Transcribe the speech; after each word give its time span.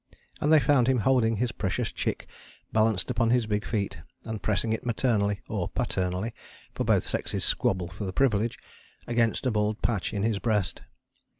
And 0.39 0.51
they 0.51 0.59
found 0.59 0.87
him 0.87 0.97
holding 0.97 1.35
his 1.35 1.51
precious 1.51 1.91
chick 1.91 2.25
balanced 2.73 3.11
upon 3.11 3.29
his 3.29 3.45
big 3.45 3.63
feet, 3.63 3.99
and 4.25 4.41
pressing 4.41 4.73
it 4.73 4.83
maternally, 4.83 5.41
or 5.47 5.69
paternally 5.69 6.33
(for 6.73 6.83
both 6.83 7.03
sexes 7.03 7.45
squabble 7.45 7.87
for 7.87 8.05
the 8.05 8.11
privilege) 8.11 8.57
against 9.05 9.45
a 9.45 9.51
bald 9.51 9.83
patch 9.83 10.11
in 10.11 10.23
his 10.23 10.39
breast. 10.39 10.81